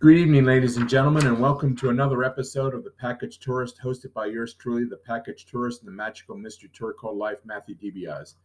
[0.00, 4.14] Good evening, ladies and gentlemen, and welcome to another episode of The Package Tourist, hosted
[4.14, 8.36] by yours truly, The Package Tourist and the magical mystery tour called Life, Matthew DiBiase.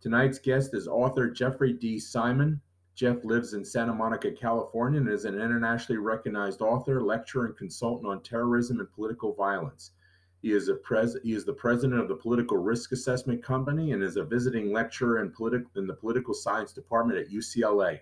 [0.00, 1.98] Tonight's guest is author Jeffrey D.
[1.98, 2.60] Simon.
[2.94, 8.08] Jeff lives in Santa Monica, California, and is an internationally recognized author, lecturer, and consultant
[8.08, 9.90] on terrorism and political violence.
[10.42, 14.00] He is, a pres- he is the president of the Political Risk Assessment Company and
[14.04, 17.98] is a visiting lecturer in, politi- in the Political Science Department at UCLA.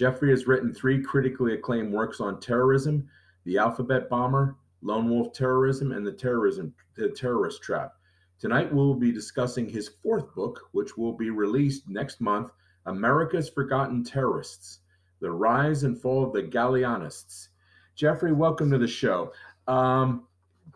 [0.00, 3.06] Jeffrey has written three critically acclaimed works on terrorism
[3.44, 7.92] The Alphabet Bomber, Lone Wolf Terrorism, and the, terrorism, the Terrorist Trap.
[8.38, 12.50] Tonight, we'll be discussing his fourth book, which will be released next month
[12.86, 14.78] America's Forgotten Terrorists
[15.20, 17.48] The Rise and Fall of the Galleanists.
[17.94, 19.34] Jeffrey, welcome to the show.
[19.68, 20.26] Um,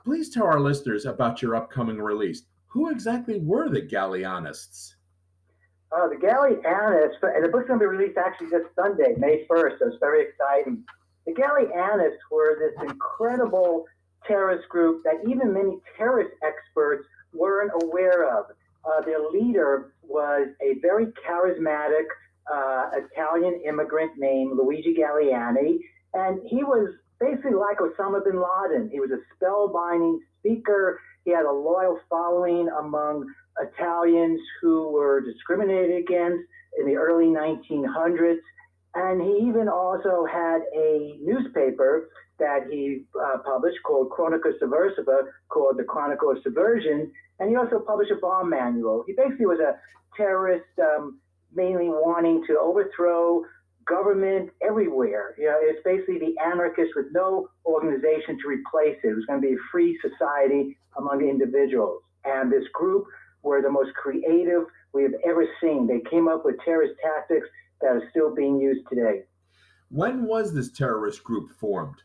[0.04, 2.42] please tell our listeners about your upcoming release.
[2.66, 4.96] Who exactly were the Galleanists?
[5.94, 9.78] Uh, the Galleanists, and the book's going to be released actually this Sunday, May 1st,
[9.78, 10.82] so it's very exciting.
[11.24, 13.84] The Galleanists were this incredible
[14.26, 18.46] terrorist group that even many terrorist experts weren't aware of.
[18.84, 22.06] Uh, their leader was a very charismatic
[22.52, 25.78] uh, Italian immigrant named Luigi Galleani,
[26.14, 28.90] and he was basically like Osama bin Laden.
[28.90, 31.00] He was a spellbinding speaker.
[31.24, 33.26] He had a loyal following among
[33.60, 36.44] Italians who were discriminated against
[36.78, 38.38] in the early 1900s.
[38.94, 45.78] And he even also had a newspaper that he uh, published called Cronaca Sovversiva, called
[45.78, 47.10] the Chronicle of Subversion.
[47.38, 49.04] And he also published a bomb manual.
[49.06, 49.76] He basically was a
[50.16, 51.18] terrorist, um,
[51.52, 53.44] mainly wanting to overthrow
[53.86, 55.34] government everywhere.
[55.38, 59.08] You know, it's basically the anarchist with no organization to replace it.
[59.08, 62.02] It was going to be a free society among individuals.
[62.24, 63.06] And this group
[63.44, 65.86] were the most creative we have ever seen.
[65.86, 67.46] They came up with terrorist tactics
[67.80, 69.22] that are still being used today.
[69.90, 71.96] When was this terrorist group formed?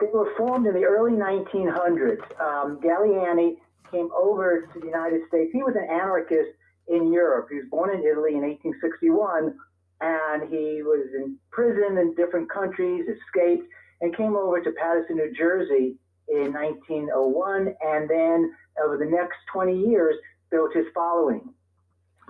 [0.00, 2.22] They were formed in the early 1900s.
[2.40, 3.56] Um, Galleani
[3.90, 5.50] came over to the United States.
[5.52, 6.50] He was an anarchist
[6.88, 7.46] in Europe.
[7.50, 9.54] He was born in Italy in 1861,
[10.00, 13.68] and he was in prison in different countries, escaped,
[14.00, 15.96] and came over to Paterson, New Jersey
[16.28, 18.52] in 1901, and then
[18.82, 20.16] over the next 20 years
[20.50, 21.52] built his following.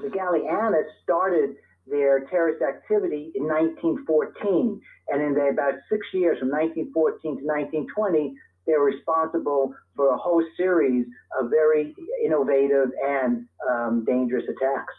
[0.02, 1.56] The Galleanists started
[1.86, 8.34] their terrorist activity in 1914, and in about six years, from 1914 to 1920,
[8.66, 11.04] they were responsible for a whole series
[11.38, 11.94] of very
[12.24, 14.92] innovative and um, dangerous attacks.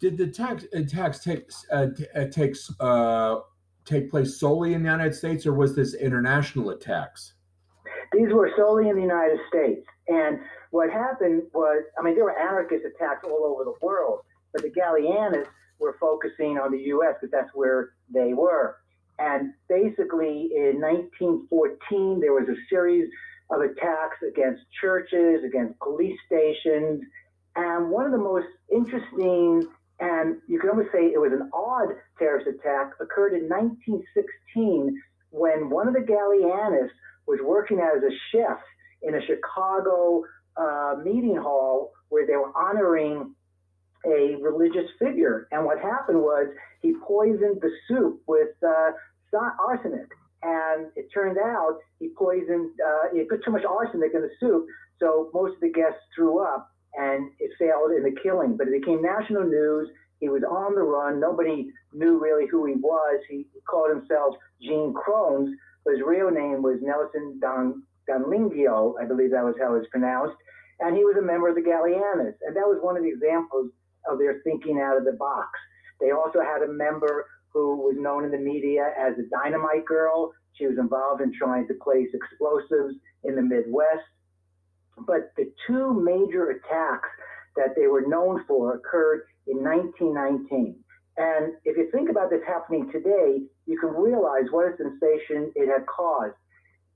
[0.00, 3.36] Did the tax, attacks take uh, uh, takes uh,
[3.84, 7.34] take place solely in the United States, or was this international attacks?
[8.12, 9.86] These were solely in the United States.
[10.08, 14.20] And what happened was, I mean, there were anarchist attacks all over the world,
[14.52, 15.46] but the Galleanists
[15.78, 17.14] were focusing on the U.S.
[17.20, 18.76] because that's where they were.
[19.18, 23.08] And basically, in 1914, there was a series
[23.50, 27.02] of attacks against churches, against police stations.
[27.56, 29.66] And one of the most interesting,
[30.00, 31.88] and you can almost say it was an odd
[32.18, 34.96] terrorist attack, occurred in 1916
[35.30, 36.90] when one of the Galleanists
[37.28, 38.58] was working as a chef
[39.02, 40.22] in a Chicago
[40.56, 43.34] uh, meeting hall where they were honoring
[44.06, 45.46] a religious figure.
[45.52, 46.46] And what happened was
[46.82, 48.90] he poisoned the soup with uh,
[49.60, 50.08] arsenic.
[50.42, 54.66] And it turned out he poisoned, uh, he put too much arsenic in the soup,
[55.00, 58.56] so most of the guests threw up and it failed in the killing.
[58.56, 59.88] But it became national news.
[60.20, 61.20] He was on the run.
[61.20, 63.20] Nobody knew really who he was.
[63.28, 65.54] He called himself Jean Crones,
[65.86, 70.36] his real name was Nelson Don, Donlingio, I believe that was how it's pronounced,
[70.80, 72.40] and he was a member of the Galleanists.
[72.46, 73.70] And that was one of the examples
[74.08, 75.48] of their thinking out of the box.
[76.00, 80.32] They also had a member who was known in the media as the Dynamite Girl.
[80.54, 84.06] She was involved in trying to place explosives in the Midwest.
[85.06, 87.08] But the two major attacks
[87.56, 90.78] that they were known for occurred in 1919.
[91.16, 95.68] And if you think about this happening today, you can realize what a sensation it
[95.68, 96.34] had caused.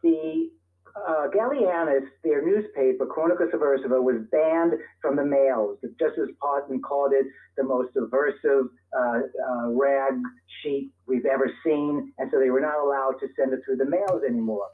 [0.03, 0.51] The
[0.97, 5.79] uh, Galleanists, their newspaper, Cronaca Sovversiva, was banned from the mails.
[6.01, 7.27] Justice Parton called it
[7.57, 8.69] the most subversive
[8.99, 10.15] uh, uh, rag
[10.63, 13.89] sheet we've ever seen, and so they were not allowed to send it through the
[13.89, 14.69] mails anymore.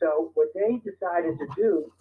[0.00, 1.92] So what they decided to do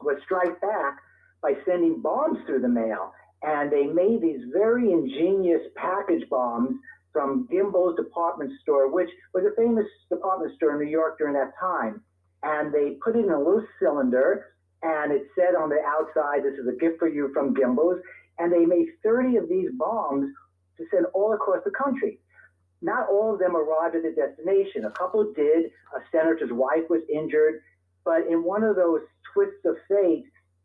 [0.00, 0.96] was strike back
[1.42, 3.12] by sending bombs through the mail
[3.42, 6.76] and they made these very ingenious package bombs
[7.12, 11.52] from Gimbel's department store, which was a famous department store in New York during that
[11.58, 12.02] time.
[12.42, 14.46] And they put it in a little cylinder,
[14.82, 18.00] and it said on the outside, "This is a gift for you from Gimbel's."
[18.38, 20.32] And they made 30 of these bombs
[20.78, 22.20] to send all across the country.
[22.82, 24.84] not all of them arrived at the destination.
[24.84, 25.66] A couple did.
[25.94, 27.60] A senator's wife was injured,
[28.04, 29.02] but in one of those
[29.32, 30.24] twists of fate,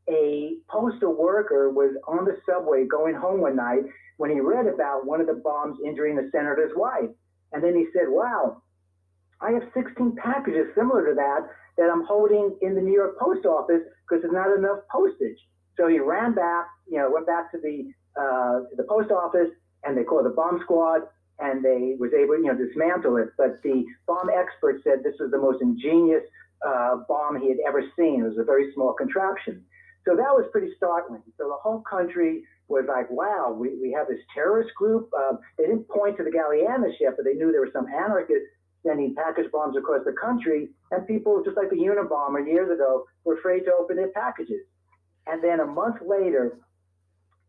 [0.10, 3.84] a postal worker was on the subway going home one night
[4.18, 7.10] when he read about one of the bombs injuring the senator's wife.
[7.54, 8.62] And then he said, Wow,
[9.42, 11.48] I have 16 packages similar to that
[11.78, 15.38] that I'm holding in the New York post office because there's not enough postage.
[15.78, 19.50] So he ran back, you know, went back to the uh, to the post office,
[19.84, 21.02] and they called the bomb squad,
[21.40, 23.30] and they was able, you know, dismantle it.
[23.38, 26.24] But the bomb expert said this was the most ingenious
[26.66, 28.22] uh, bomb he had ever seen.
[28.24, 29.66] It was a very small contraption.
[30.07, 31.24] So that was pretty startling.
[31.38, 35.10] So the whole country was like, wow, we, we have this terrorist group.
[35.18, 38.50] Uh, they didn't point to the Galleanis yet, but they knew there were some anarchists
[38.86, 40.69] sending package bombs across the country.
[40.92, 44.62] And people, just like the Unabomber years ago, were afraid to open their packages.
[45.28, 46.60] And then a month later,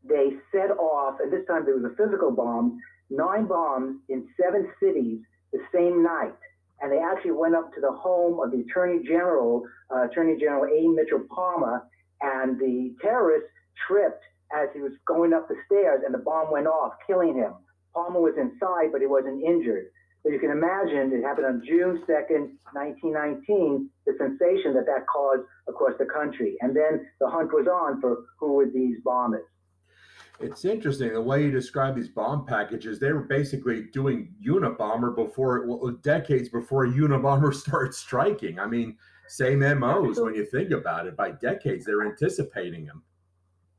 [0.09, 2.79] they set off, and this time there was a physical bomb,
[3.11, 5.21] nine bombs in seven cities
[5.53, 6.37] the same night.
[6.81, 9.63] And they actually went up to the home of the Attorney General,
[9.95, 10.89] uh, Attorney General A.
[10.89, 11.83] Mitchell Palmer,
[12.21, 13.47] and the terrorist
[13.87, 14.23] tripped
[14.53, 17.53] as he was going up the stairs, and the bomb went off, killing him.
[17.95, 19.87] Palmer was inside, but he wasn't injured.
[20.23, 25.43] So you can imagine it happened on June 2nd, 1919, the sensation that that caused
[25.69, 26.57] across the country.
[26.61, 29.45] And then the hunt was on for who were these bombers.
[30.41, 32.99] It's interesting the way you describe these bomb packages.
[32.99, 38.59] They were basically doing Unabomber before, well, decades before Unabomber started striking.
[38.59, 38.97] I mean,
[39.29, 41.17] same MOs when you think about it.
[41.17, 43.03] By decades, they're anticipating them.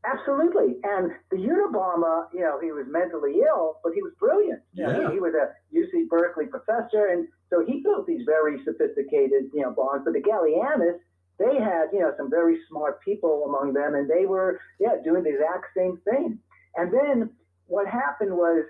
[0.05, 0.75] Absolutely.
[0.83, 4.61] And the Unabomber, you know, he was mentally ill, but he was brilliant.
[4.73, 5.07] You know, Yeah.
[5.09, 9.61] he, he was a UC Berkeley professor, and so he built these very sophisticated, you
[9.63, 10.03] know, bombs.
[10.05, 10.99] But the Galleanis,
[11.39, 15.23] they had, you know, some very smart people among them, and they were, yeah, doing
[15.23, 16.39] the exact same thing.
[16.75, 17.29] And then
[17.65, 18.63] what happened was,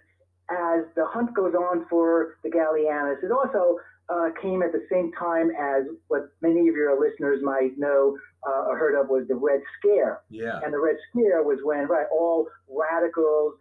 [0.49, 3.77] as the hunt goes on for the Galleanis, it also
[4.09, 8.17] uh, came at the same time as what many of your listeners might know
[8.47, 10.21] uh, or heard of was the Red Scare.
[10.29, 10.59] Yeah.
[10.63, 13.55] And the Red Scare was when right all radicals,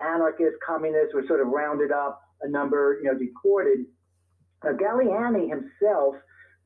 [0.00, 3.84] anarchists, communists were sort of rounded up, a number you know deported.
[4.64, 6.14] Now Galleani himself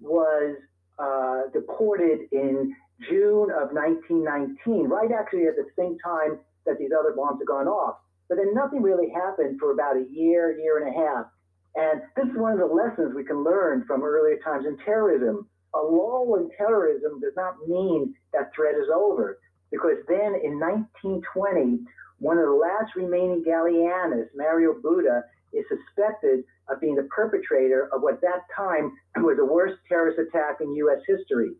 [0.00, 0.56] was
[0.98, 2.74] uh, deported in
[3.08, 7.68] June of 1919, right actually at the same time that these other bombs had gone
[7.68, 7.96] off.
[8.28, 11.26] But then nothing really happened for about a year, year and a half.
[11.76, 15.48] And this is one of the lessons we can learn from earlier times in terrorism.
[15.74, 19.38] A lull in terrorism does not mean that threat is over,
[19.72, 21.80] because then in 1920,
[22.18, 28.02] one of the last remaining Galleanis, Mario Buda, is suspected of being the perpetrator of
[28.02, 31.02] what that time was the worst terrorist attack in U.S.
[31.06, 31.52] history.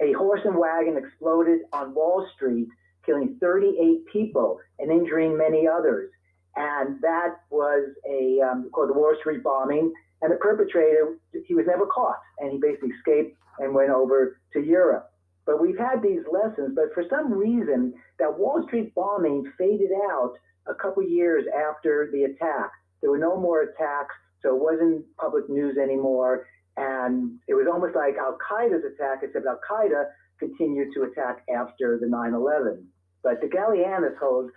[0.00, 2.68] A horse and wagon exploded on Wall Street,
[3.04, 6.10] killing 38 people and injuring many others.
[6.56, 9.92] And that was a um, called the Wall Street bombing.
[10.22, 11.16] And the perpetrator,
[11.46, 15.10] he was never caught, and he basically escaped and went over to Europe.
[15.46, 20.34] But we've had these lessons, but for some reason, that Wall Street bombing faded out
[20.68, 22.70] a couple years after the attack.
[23.00, 26.46] There were no more attacks, so it wasn't public news anymore.
[26.76, 30.04] And it was almost like Al Qaeda's attack, except Al Qaeda
[30.38, 32.86] continued to attack after the 9 11.
[33.22, 34.50] But the Galleanis hold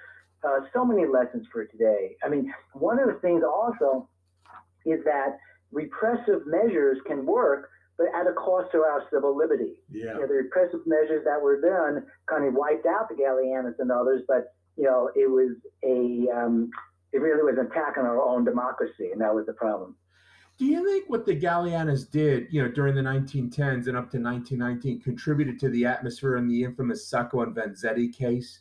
[0.45, 2.15] uh, so many lessons for today.
[2.23, 4.09] I mean, one of the things also
[4.85, 5.37] is that
[5.71, 9.73] repressive measures can work, but at a cost to our civil liberty.
[9.89, 10.13] Yeah.
[10.13, 13.91] You know, the repressive measures that were done kind of wiped out the Galleanis and
[13.91, 16.69] others, but you know, it was a um,
[17.11, 19.95] it really was an attack on our own democracy, and that was the problem.
[20.57, 24.19] Do you think what the Galleanis did, you know, during the 1910s and up to
[24.19, 28.59] 1919 contributed to the atmosphere in the infamous Sacco and Vanzetti case?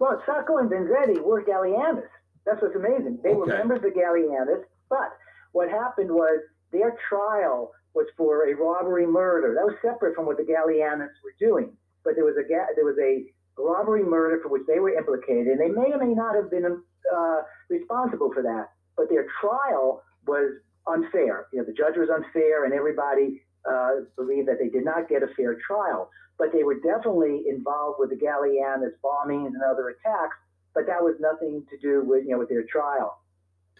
[0.00, 2.08] Well, Sacco and Vanzetti were Galleanis.
[2.46, 3.18] That's what's amazing.
[3.22, 5.12] They were members of the Galleanis, but
[5.52, 6.40] what happened was
[6.72, 9.54] their trial was for a robbery murder.
[9.54, 11.76] That was separate from what the Galleanis were doing.
[12.02, 13.26] But there was a there was a
[13.60, 16.64] robbery murder for which they were implicated, and they may or may not have been
[16.64, 18.70] uh, responsible for that.
[18.96, 21.46] But their trial was unfair.
[21.52, 25.22] You know, the judge was unfair, and everybody uh, believed that they did not get
[25.22, 26.08] a fair trial.
[26.40, 30.36] But they were definitely involved with the Galleanis bombings and other attacks.
[30.74, 33.20] But that was nothing to do with you know with their trial,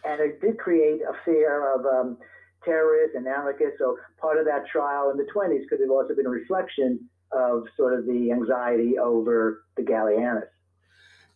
[0.04, 2.18] and it did create a fear of um,
[2.64, 3.78] terrorists and anarchists.
[3.78, 7.64] So part of that trial in the 20s could have also been a reflection of
[7.76, 10.50] sort of the anxiety over the Galleanis.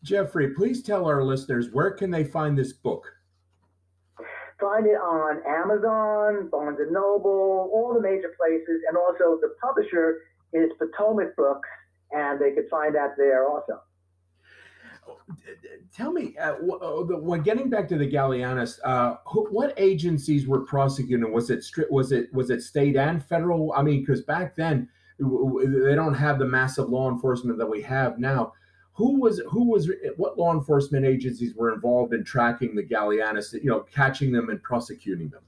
[0.02, 3.06] Jeffrey, please tell our listeners where can they find this book?
[4.60, 10.18] Find it on Amazon, Barnes and Noble, all the major places, and also the publisher
[10.54, 11.68] is Potomac Books,
[12.12, 13.80] and they could find that there also.
[15.94, 20.60] tell me, uh, uh when getting back to the Galleanis, uh, who, what agencies were
[20.60, 21.30] prosecuting?
[21.32, 23.72] Was it was it was it state and federal?
[23.72, 28.18] I mean, because back then they don't have the massive law enforcement that we have
[28.18, 28.52] now.
[28.94, 33.52] Who was who was what law enforcement agencies were involved in tracking the Galleanis?
[33.52, 35.42] You know, catching them and prosecuting them.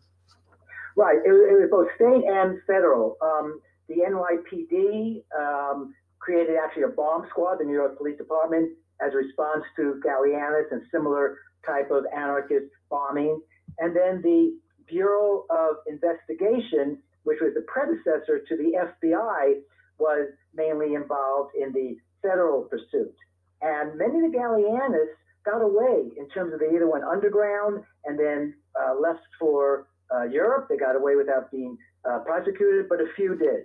[0.96, 1.18] Right.
[1.24, 3.16] It, it was both state and federal.
[3.20, 9.12] Um, the NYPD um, created actually a bomb squad, the New York Police Department, as
[9.12, 13.40] a response to Galleanis and similar type of anarchist bombing.
[13.78, 19.60] And then the Bureau of Investigation, which was the predecessor to the FBI,
[19.98, 23.14] was mainly involved in the federal pursuit.
[23.62, 25.14] And many of the Galleanis
[25.44, 30.24] got away in terms of they either went underground and then uh, left for uh,
[30.24, 30.66] Europe.
[30.68, 31.76] They got away without being
[32.08, 33.64] uh, prosecuted, but a few did.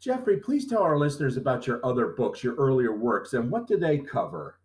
[0.00, 3.76] Jeffrey, please tell our listeners about your other books, your earlier works, and what do
[3.76, 4.58] they cover?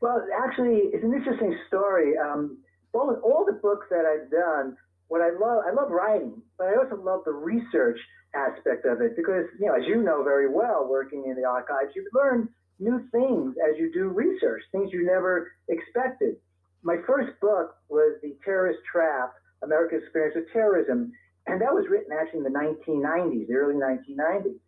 [0.00, 2.16] Well, actually, it's an interesting story.
[2.16, 2.58] Um,
[2.92, 4.76] all, all the books that I've done,
[5.08, 7.98] what I love, I love writing, but I also love the research
[8.36, 11.90] aspect of it because, you know, as you know very well, working in the archives,
[11.96, 16.36] you learn new things as you do research, things you never expected.
[16.82, 21.10] My first book was The Terrorist Trap America's Experience with Terrorism.
[21.46, 24.58] And that was written actually in the 1990s, the early 1990s.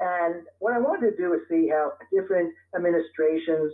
[0.00, 3.72] And what I wanted to do was see how different administrations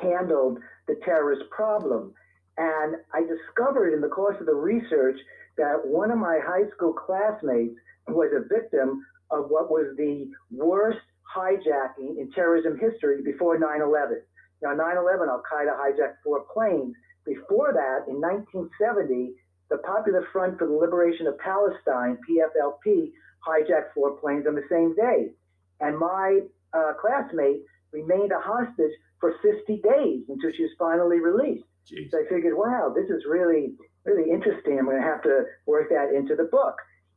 [0.00, 0.58] handled
[0.88, 2.14] the terrorist problem.
[2.56, 5.18] And I discovered in the course of the research
[5.58, 7.74] that one of my high school classmates
[8.08, 11.00] was a victim of what was the worst
[11.36, 14.22] hijacking in terrorism history before 9 11.
[14.62, 16.94] Now, 9 11, Al Qaeda hijacked four planes.
[17.24, 19.34] Before that, in 1970,
[19.70, 23.12] the Popular Front for the Liberation of Palestine, PFLP,
[23.46, 25.30] hijacked four planes on the same day.
[25.80, 26.40] And my
[26.72, 31.64] uh, classmate remained a hostage for 50 days until she was finally released.
[31.90, 32.10] Jeez.
[32.10, 34.78] So I figured, wow, this is really, really interesting.
[34.78, 36.76] I'm going to have to work that into the book.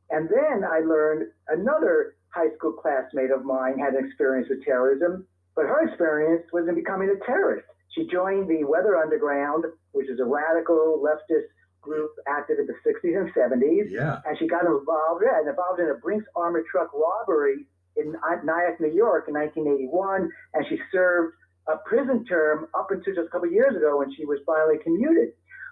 [0.10, 5.26] And then I learned another high school classmate of mine had an experience with terrorism,
[5.56, 7.66] but her experience was in becoming a terrorist.
[7.96, 11.50] She joined the Weather Underground, which is a radical leftist
[11.82, 13.90] group active in the 60s and 70s.
[13.90, 14.22] Yeah.
[14.26, 17.66] And she got involved, yeah, involved in a Brinks armored truck robbery
[17.98, 20.30] in Nyack, New York in 1981.
[20.54, 21.34] And she served
[21.68, 24.78] a prison term up until just a couple of years ago when she was finally
[24.84, 25.30] commuted.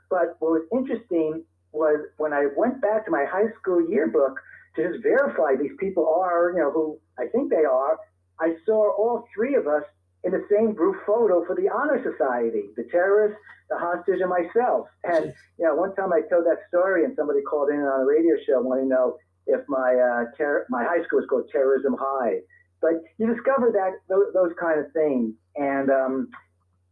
[0.09, 4.39] But what was interesting was when I went back to my high school yearbook
[4.75, 7.97] to just verify these people are, you know, who I think they are,
[8.39, 9.83] I saw all three of us
[10.23, 13.37] in the same group photo for the honor society, the terrorist,
[13.69, 14.87] the hostage, and myself.
[15.03, 18.05] And you know, one time I told that story, and somebody called in on a
[18.05, 21.95] radio show wanting to know if my uh, ter- my high school was called Terrorism
[21.99, 22.39] High.
[22.81, 26.29] But you discover that those, those kind of things, and um,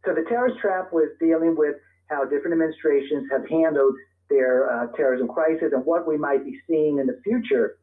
[0.04, 1.76] so the terrorist trap was dealing with
[2.08, 3.94] how different administrations have handled
[4.30, 7.78] their uh, terrorism crisis and what we might be seeing in the future.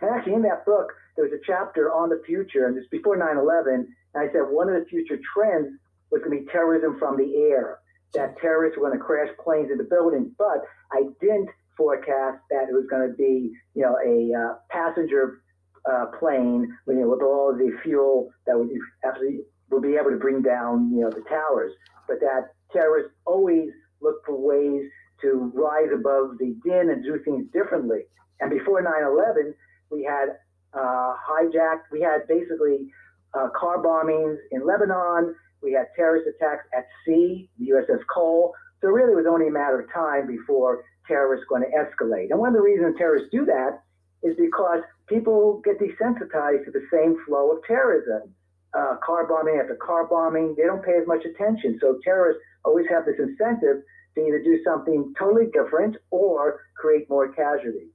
[0.00, 3.16] And actually, in that book, there was a chapter on the future, and it's before
[3.16, 3.86] 9 11.
[4.14, 5.68] And I said one of the future trends
[6.10, 7.78] was going to be terrorism from the air,
[8.14, 10.28] that terrorists were going to crash planes into buildings.
[10.38, 15.42] But I didn't forecast that it was going to be, you know, a uh, passenger
[15.90, 18.68] uh, plane, you know, with all the fuel that would
[19.04, 19.40] actually
[19.70, 21.72] would be able to bring down, you know, the towers.
[22.06, 24.82] But that terrorists always look for ways
[25.22, 28.00] to rise above the din and do things differently.
[28.40, 29.54] And before 9/11,
[29.90, 30.36] we had
[30.74, 31.90] uh, hijacked.
[31.90, 32.90] We had basically
[33.34, 35.34] uh, car bombings in Lebanon.
[35.62, 38.52] We had terrorist attacks at sea, the USS Cole.
[38.80, 42.30] So really, it was only a matter of time before terrorists going to escalate.
[42.30, 43.82] And one of the reasons terrorists do that
[44.22, 48.34] is because people get desensitized to the same flow of terrorism.
[48.74, 51.78] Uh, car bombing after car bombing, they don't pay as much attention.
[51.80, 53.82] So terrorists always have this incentive
[54.14, 57.90] to either do something totally different or create more casualties.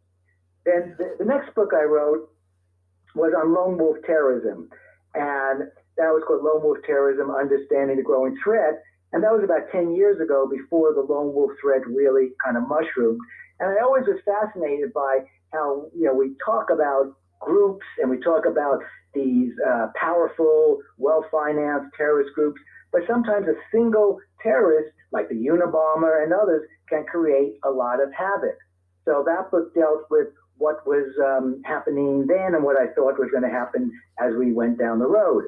[0.66, 2.30] Then the, the next book I wrote
[3.16, 4.70] was on lone wolf terrorism.
[5.16, 8.82] And that was called Lone Wolf Terrorism Understanding the Growing Threat.
[9.14, 12.68] And that was about 10 years ago before the lone wolf threat really kind of
[12.68, 13.20] mushroomed.
[13.60, 15.20] And I always was fascinated by
[15.54, 18.80] how, you know, we talk about groups and we talk about
[19.14, 22.60] these uh, powerful, well financed terrorist groups,
[22.92, 28.12] but sometimes a single terrorist, like the Unabomber and others, can create a lot of
[28.14, 28.58] havoc.
[29.06, 30.28] So that book dealt with
[30.58, 34.52] what was um, happening then and what I thought was going to happen as we
[34.52, 35.44] went down the road.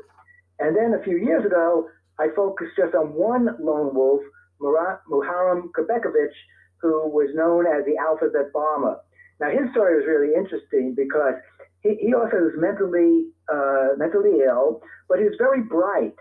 [0.60, 1.90] And then a few years ago,
[2.20, 4.22] I focused just on one lone wolf,
[4.62, 6.34] Muharem Kurbegovic,
[6.82, 8.98] who was known as the alphabet bomber.
[9.40, 11.36] Now, his story was really interesting because
[11.82, 16.16] he, he also was mentally, uh, mentally ill, but he was very bright.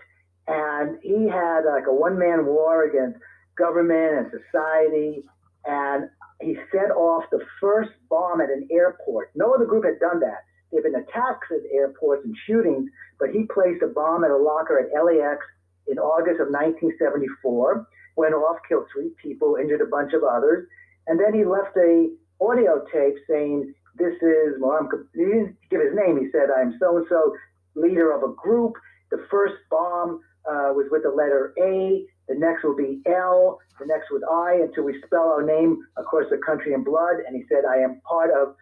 [0.49, 3.19] and he had like a one-man war against
[3.57, 5.23] government and society,
[5.65, 6.09] and
[6.41, 9.29] he set off the first bomb at an airport.
[9.35, 10.43] No other group had done that.
[10.71, 14.37] There have been attacks at airports and shootings, but he placed a bomb at a
[14.37, 15.45] locker at LAX
[15.89, 20.67] in August of 1974, went off, killed three people, injured a bunch of others,
[21.07, 25.81] and then he left a audio tape saying, "This is well, I'm, he didn't give
[25.81, 26.19] his name.
[26.19, 27.35] He said, "I'm so and so,
[27.75, 28.73] leader of a group.
[29.09, 32.05] The first bomb uh, was with the letter A.
[32.27, 33.59] The next will be L.
[33.79, 37.35] The next with I until we spell our name across the country in blood." And
[37.35, 38.55] he said, "I am part of.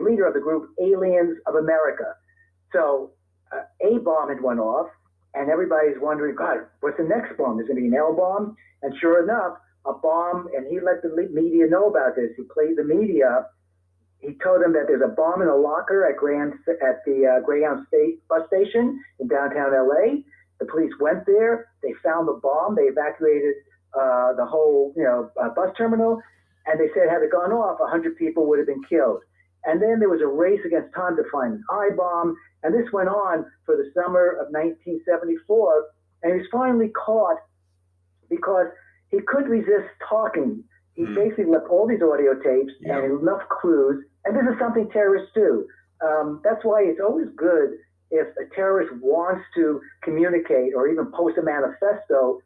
[0.00, 2.14] Leader of the group Aliens of America."
[2.72, 3.12] So
[3.52, 4.88] uh, a bomb had went off,
[5.34, 7.58] and everybody's wondering, God, what's the next bomb?
[7.60, 8.56] Is it going to be an L bomb?
[8.82, 12.30] And sure enough, a bomb, and he let the media know about this.
[12.36, 13.46] He played the media.
[14.18, 17.44] He told them that there's a bomb in a locker at Grand at the uh,
[17.44, 20.24] Greyhound State bus station in downtown LA.
[20.60, 21.68] The police went there.
[21.82, 22.74] They found the bomb.
[22.74, 23.54] They evacuated
[23.92, 26.20] uh, the whole, you know, uh, bus terminal,
[26.66, 29.20] and they said had it gone off, 100 people would have been killed.
[29.66, 32.92] And then there was a race against time to find an I bomb, and this
[32.92, 35.84] went on for the summer of 1974.
[36.22, 37.36] And he was finally caught
[38.28, 38.68] because
[39.10, 40.64] he couldn't resist talking.
[40.94, 41.14] He mm.
[41.14, 42.98] basically left all these audio tapes yeah.
[42.98, 44.04] and enough clues.
[44.24, 45.66] And this is something terrorists do.
[46.04, 47.76] Um, that's why it's always good
[48.10, 52.40] if a terrorist wants to communicate or even post a manifesto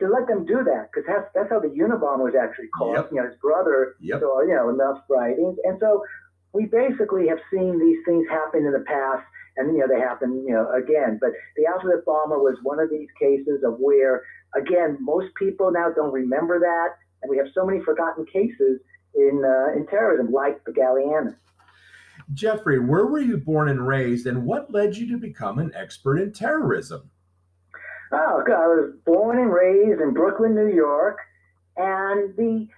[0.00, 2.96] to let them do that because that's, that's how the Unabomber was actually caught.
[2.96, 3.08] Yep.
[3.12, 4.20] You know, his brother yep.
[4.20, 6.02] saw you know enough writings, and so
[6.52, 9.24] we basically have seen these things happen in the past,
[9.56, 11.18] and you know they happen you know again.
[11.20, 14.22] But the alphabet bomber was one of these cases of where
[14.56, 18.80] again, most people now don't remember that, and we have so many forgotten cases
[19.14, 21.36] in uh, in terrorism, like the Galleanis.
[22.32, 26.18] Jeffrey, where were you born and raised, and what led you to become an expert
[26.18, 27.10] in terrorism?
[28.12, 31.18] Oh, I was born and raised in Brooklyn, New York,
[31.76, 32.68] and the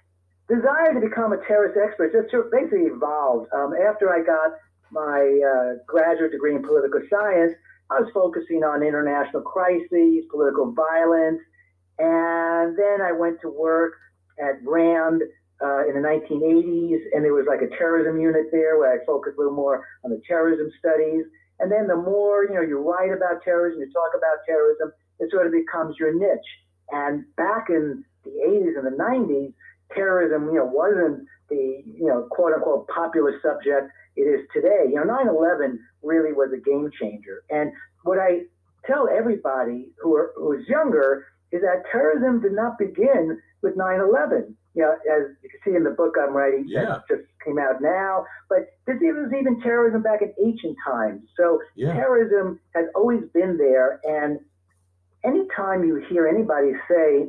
[0.52, 3.49] desire to become a terrorist expert just basically evolved.
[3.56, 4.52] Um, after I got
[4.92, 7.57] my uh, graduate degree in political science,
[7.90, 11.40] I was focusing on international crises, political violence,
[11.98, 13.94] and then I went to work
[14.40, 15.22] at RAND
[15.62, 19.37] uh, in the 1980s, and there was like a terrorism unit there where I focused
[19.37, 21.24] a little more on the terrorism studies.
[21.61, 25.31] And then the more you know, you write about terrorism, you talk about terrorism, it
[25.31, 26.50] sort of becomes your niche.
[26.90, 29.55] And back in the 80s and the 90s,
[29.94, 34.85] terrorism, you know, wasn't the you know quote unquote popular subject it is today.
[34.88, 37.44] You know, 9/11 really was a game changer.
[37.50, 37.72] And
[38.05, 38.42] what I
[38.87, 44.55] tell everybody who are who's younger is that terrorism did not begin with 9/11.
[44.74, 46.85] You know, as you can see in the book I'm writing yeah.
[46.85, 51.22] that just came out now, but this was even terrorism back in ancient times.
[51.37, 51.92] So yeah.
[51.92, 54.40] terrorism has always been there, and
[55.24, 57.28] anytime you hear anybody say,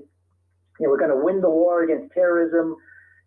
[0.84, 2.76] know, we're going to win the war against terrorism,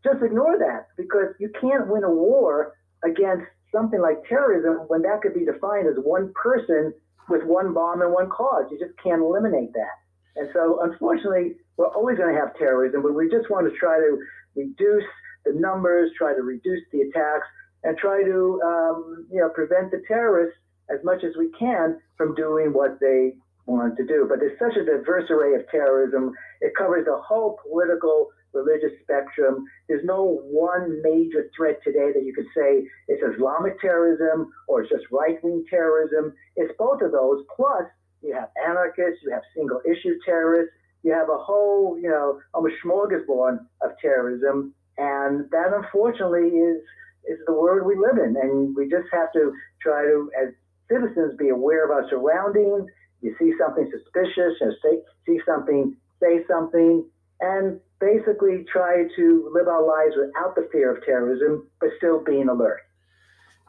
[0.04, 5.20] just ignore that because you can't win a war against something like terrorism when that
[5.22, 6.92] could be defined as one person
[7.28, 8.64] with one bomb and one cause.
[8.70, 9.96] You just can't eliminate that.
[10.36, 13.98] And so, unfortunately, we're always going to have terrorism, but we just want to try
[13.98, 14.18] to
[14.54, 15.08] reduce
[15.44, 17.46] the numbers, try to reduce the attacks,
[17.84, 20.58] and try to, um, you know, prevent the terrorists
[20.90, 23.32] as much as we can from doing what they
[23.66, 24.26] want to do.
[24.28, 26.32] But there's such a diverse array of terrorism.
[26.60, 29.64] It covers the whole political, religious spectrum.
[29.88, 34.90] There's no one major threat today that you could say it's Islamic terrorism or it's
[34.90, 36.32] just right wing terrorism.
[36.56, 37.84] It's both of those, plus
[38.22, 42.74] you have anarchists, you have single issue terrorists, you have a whole, you know, almost
[42.84, 44.74] smorgasbord of terrorism.
[44.98, 46.80] And that unfortunately is
[47.26, 48.36] is the world we live in.
[48.36, 50.54] And we just have to try to, as
[50.90, 52.88] citizens, be aware of our surroundings.
[53.20, 57.04] You see something suspicious, say, see something, say something,
[57.40, 62.48] and basically try to live our lives without the fear of terrorism, but still being
[62.48, 62.80] alert.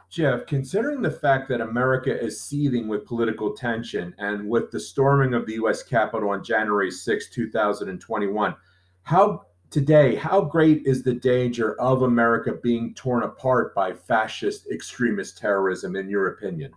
[0.10, 5.34] Jeff, considering the fact that America is seething with political tension and with the storming
[5.34, 5.84] of the U.S.
[5.84, 8.56] Capitol on January 6, 2021,
[9.04, 15.38] how today, how great is the danger of America being torn apart by fascist extremist
[15.38, 16.72] terrorism, in your opinion?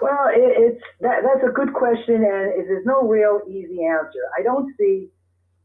[0.00, 4.20] Well, it, it's that, that's a good question, and there's no real easy answer.
[4.38, 5.08] I don't see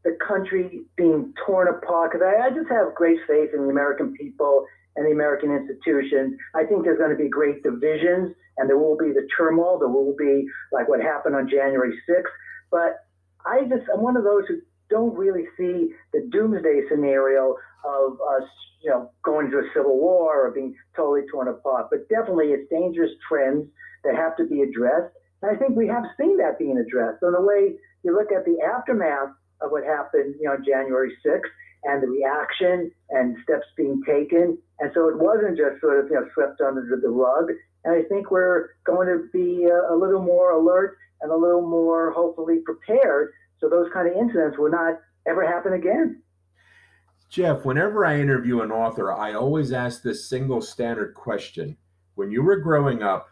[0.04, 4.14] the country being torn apart because I, I just have great faith in the American
[4.14, 4.66] people
[4.96, 6.36] and the American institutions.
[6.54, 9.78] I think there's going to be great divisions and there will be the turmoil.
[9.78, 12.34] There will be like what happened on January 6th.
[12.70, 13.06] But
[13.46, 18.48] I just, I'm one of those who don't really see the doomsday scenario of us,
[18.82, 21.88] you know, going to a civil war or being totally torn apart.
[21.90, 23.68] But definitely it's dangerous trends
[24.04, 25.14] that have to be addressed.
[25.42, 27.22] And I think we have seen that being addressed.
[27.22, 31.50] In the way you look at the aftermath of what happened, you know, January 6th
[31.84, 34.58] and the reaction and steps being taken.
[34.78, 37.50] And so it wasn't just sort of, you know, swept under the rug.
[37.84, 41.66] And I think we're going to be a, a little more alert and a little
[41.66, 46.22] more hopefully prepared so those kind of incidents will not ever happen again.
[47.28, 51.78] Jeff, whenever I interview an author, I always ask this single standard question.
[52.14, 53.28] When you were growing up,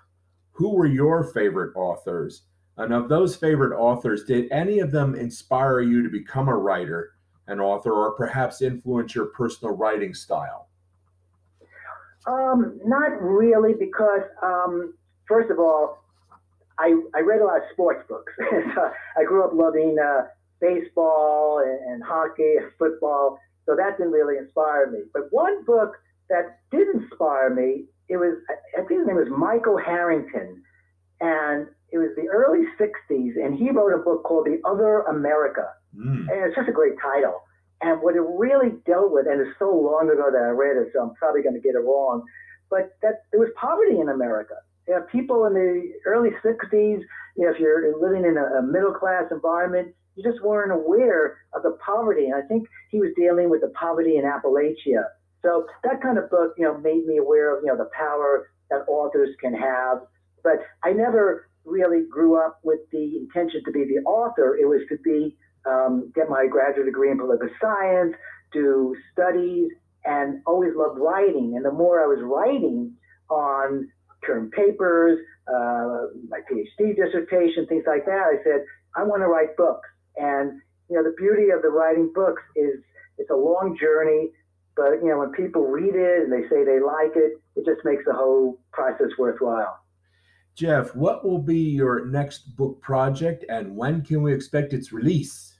[0.60, 2.42] who were your favorite authors?
[2.76, 7.14] And of those favorite authors, did any of them inspire you to become a writer,
[7.46, 10.68] an author, or perhaps influence your personal writing style?
[12.26, 14.92] Um, not really, because um,
[15.26, 16.04] first of all,
[16.78, 18.30] I, I read a lot of sports books.
[19.16, 20.26] I grew up loving uh,
[20.60, 24.98] baseball and, and hockey and football, so that didn't really inspire me.
[25.14, 25.94] But one book
[26.28, 28.36] that did inspire me, it was
[28.74, 30.62] I think his name was Michael Harrington,
[31.20, 35.70] and it was the early '60s, and he wrote a book called The Other America,
[35.96, 36.26] mm.
[36.26, 37.40] and it's just a great title.
[37.80, 40.92] And what it really dealt with, and it's so long ago that I read it,
[40.92, 42.26] so I'm probably going to get it wrong,
[42.68, 44.54] but that there was poverty in America.
[44.86, 47.00] You know, people in the early 60s,
[47.36, 51.38] you know, if you're living in a, a middle class environment, you just weren't aware
[51.54, 52.26] of the poverty.
[52.26, 55.04] And I think he was dealing with the poverty in Appalachia.
[55.42, 58.50] So that kind of book, you know, made me aware of, you know, the power
[58.70, 59.98] that authors can have.
[60.42, 64.56] But I never really grew up with the intention to be the author.
[64.56, 68.14] It was to be um, get my graduate degree in political science,
[68.52, 69.70] do studies,
[70.04, 71.54] and always loved writing.
[71.56, 72.94] And the more I was writing
[73.28, 73.88] on
[74.26, 78.64] term papers, uh, my PhD dissertation, things like that, I said,
[78.96, 79.88] I want to write books.
[80.16, 82.80] And, you know, the beauty of the writing books is
[83.18, 84.30] it's a long journey,
[84.80, 87.84] but, you know, when people read it and they say they like it, it just
[87.84, 89.78] makes the whole process worthwhile.
[90.56, 95.58] Jeff, what will be your next book project and when can we expect its release?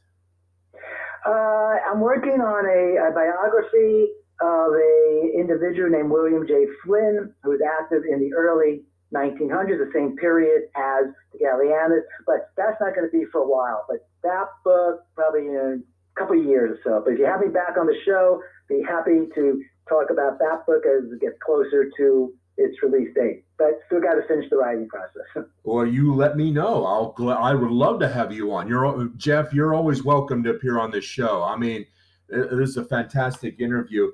[1.26, 4.08] Uh, I'm working on a, a, biography
[4.40, 6.64] of a individual named William J.
[6.82, 12.52] Flynn, who was active in the early 1900s, the same period as the Galleanis, but
[12.56, 13.84] that's not going to be for a while.
[13.86, 15.84] But that book, probably in
[16.20, 17.02] couple of years or so.
[17.04, 20.64] But if you have me back on the show, be happy to talk about that
[20.66, 23.44] book as it gets closer to its release date.
[23.58, 25.46] But still got to finish the writing process.
[25.62, 26.84] Well, you let me know.
[26.84, 27.28] I'll.
[27.28, 28.66] I would love to have you on.
[28.66, 29.52] You're Jeff.
[29.52, 31.44] You're always welcome to appear on this show.
[31.44, 31.86] I mean,
[32.28, 34.10] this is a fantastic interview.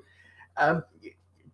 [0.57, 0.83] Um,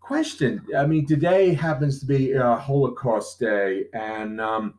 [0.02, 0.66] question.
[0.78, 4.74] I mean, today happens to be a Holocaust Day, and um,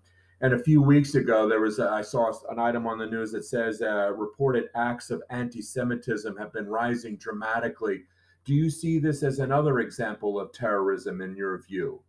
[0.45, 3.33] and a few weeks ago there was a, I saw an item on the news
[3.33, 8.03] that says uh, reported acts of anti-Semitism have been rising dramatically.
[8.45, 12.03] Do you see this as another example of terrorism in your view?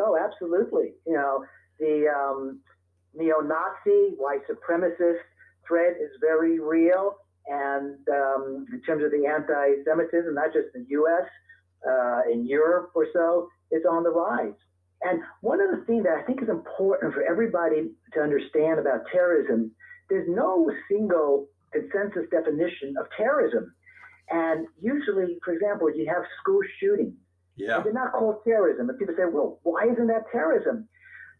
[0.00, 0.94] Oh, absolutely.
[1.06, 1.44] You know,
[1.78, 2.60] the um,
[3.14, 5.18] neo-Nazi, white supremacist
[5.66, 7.16] threat is very real,
[7.48, 11.28] and um, in terms of the anti-Semitism, not just in the U.S
[11.86, 14.54] uh, in Europe or so, it's on the rise.
[15.02, 19.70] And one other thing that I think is important for everybody to understand about terrorism,
[20.10, 23.72] there's no single consensus definition of terrorism.
[24.30, 27.14] And usually, for example, you have school shootings.
[27.56, 27.80] Yeah.
[27.82, 28.88] They're not called terrorism.
[28.88, 30.88] And people say, well, why isn't that terrorism?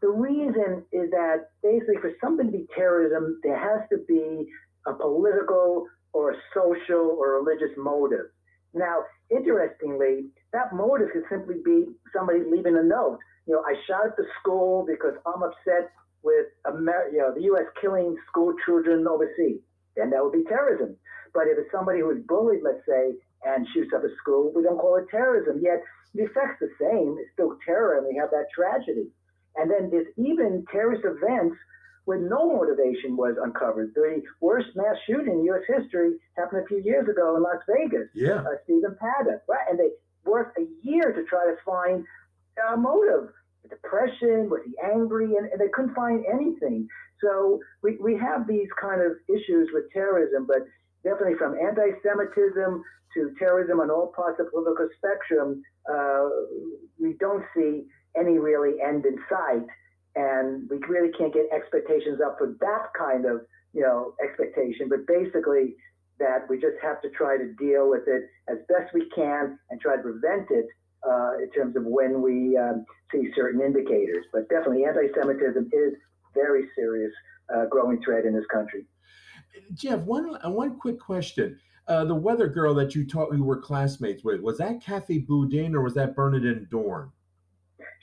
[0.00, 4.46] The reason is that basically for something to be terrorism, there has to be
[4.86, 8.26] a political or a social or religious motive.
[8.74, 13.18] Now, interestingly, that motive could simply be somebody leaving a note.
[13.48, 15.90] You know, I shot at the school because I'm upset
[16.22, 17.64] with Amer- you know, the U.S.
[17.80, 19.60] killing school children overseas.
[19.96, 20.96] Then that would be terrorism.
[21.32, 24.62] But if it's somebody who is bullied, let's say, and shoots up a school, we
[24.62, 25.60] don't call it terrorism.
[25.62, 25.82] Yet
[26.14, 27.16] the effect's the same.
[27.18, 29.08] It's still terror, and we have that tragedy.
[29.56, 31.56] And then there's even terrorist events
[32.04, 33.92] when no motivation was uncovered.
[33.94, 35.64] The worst mass shooting in U.S.
[35.68, 38.08] history happened a few years ago in Las Vegas.
[38.14, 38.40] Yeah.
[38.40, 39.66] Uh, Stephen Paddock, right?
[39.68, 39.90] And they
[40.24, 42.04] worked a year to try to find
[42.72, 43.30] a motive.
[43.68, 45.36] Depression, was he angry?
[45.36, 46.88] And, and they couldn't find anything.
[47.22, 50.62] So we, we have these kind of issues with terrorism, but
[51.04, 52.82] definitely from anti-Semitism
[53.14, 56.28] to terrorism on all parts of the political spectrum, uh,
[57.00, 59.66] we don't see any really end in sight
[60.16, 65.06] and we really can't get expectations up for that kind of you know expectation but
[65.06, 65.76] basically
[66.18, 69.80] that we just have to try to deal with it as best we can and
[69.80, 70.66] try to prevent it
[71.08, 74.24] uh, in terms of when we um, see certain indicators.
[74.32, 75.94] But definitely anti-semitism is
[76.34, 77.12] very serious
[77.54, 78.84] uh, growing threat in this country.
[79.74, 81.58] Jeff one uh, one quick question.
[81.86, 85.74] Uh, the weather girl that you taught you were classmates with was that kathy boudin
[85.74, 87.10] or was that bernadette Dohrn?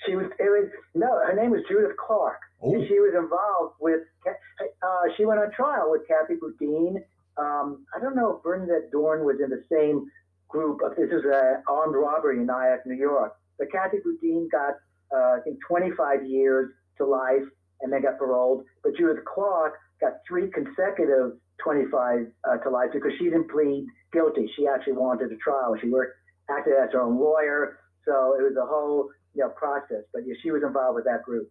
[0.06, 2.38] She was, it was, no, her name was Judith Clark.
[2.62, 7.04] Oh, And she was involved with, uh, she went on trial with Kathy Boudin.
[7.38, 10.10] Um, I don't know if Bernadette Dohrn was in the same
[10.50, 10.82] group.
[10.84, 13.34] Of, this is an armed robbery in Nyack, New York.
[13.58, 14.74] But Kathy Boudin got,
[15.16, 17.44] uh, I think, 25 years to life
[17.82, 18.64] and then got paroled.
[18.84, 24.50] But Judith Clark got three consecutive 25 uh, to life because she didn't plead guilty.
[24.56, 25.76] She actually wanted a trial.
[25.82, 26.16] She worked,
[26.50, 27.80] acted as her own lawyer.
[28.06, 30.04] So it was a whole, you know, process.
[30.14, 31.50] But yeah, she was involved with that group.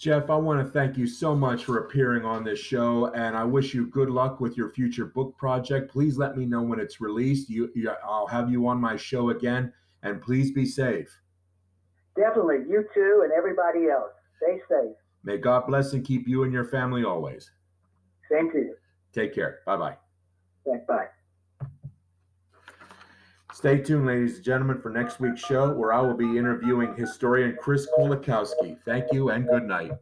[0.00, 3.44] Jeff, I want to thank you so much for appearing on this show, and I
[3.44, 5.92] wish you good luck with your future book project.
[5.92, 7.50] Please let me know when it's released.
[7.50, 11.20] You, you I'll have you on my show again, and please be safe.
[12.16, 14.12] Definitely, you too, and everybody else.
[14.38, 14.96] Stay safe.
[15.22, 17.50] May God bless and keep you and your family always.
[18.32, 18.76] Same to you.
[19.12, 19.58] Take care.
[19.66, 19.96] Bye bye.
[20.64, 20.86] Thanks.
[20.88, 21.08] Bye.
[23.60, 27.58] Stay tuned, ladies and gentlemen, for next week's show where I will be interviewing historian
[27.60, 28.78] Chris Kolakowski.
[28.86, 29.92] Thank you and good night.